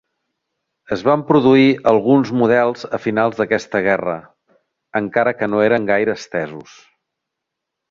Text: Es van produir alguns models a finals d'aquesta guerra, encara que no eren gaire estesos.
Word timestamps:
Es 0.95 1.01
van 1.09 1.23
produir 1.27 1.67
alguns 1.91 2.31
models 2.39 2.87
a 2.99 3.01
finals 3.03 3.37
d'aquesta 3.41 3.83
guerra, 3.89 4.17
encara 5.03 5.37
que 5.43 5.53
no 5.55 5.63
eren 5.69 5.89
gaire 5.93 6.19
estesos. 6.23 6.77